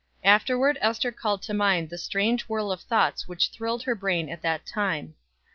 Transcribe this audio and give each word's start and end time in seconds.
Afterward 0.23 0.79
Ester 0.81 1.11
called 1.11 1.43
to 1.43 1.53
mind 1.53 1.91
the 1.91 1.97
strange 1.99 2.49
whirl 2.49 2.71
of 2.71 2.81
thoughts 2.81 3.27
which 3.27 3.49
thrilled 3.49 3.83
her 3.83 3.93
brain 3.93 4.29
at 4.29 4.41
that 4.41 4.65
time. 4.65 5.13